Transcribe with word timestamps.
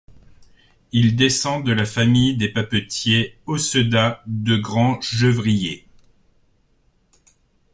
Il 0.93 1.15
descend 1.15 1.63
de 1.63 1.71
la 1.71 1.85
famille 1.85 2.35
des 2.35 2.49
papetiers 2.51 3.37
Aussedat 3.45 4.23
de 4.25 4.57
Cran-Gevrier. 4.57 5.87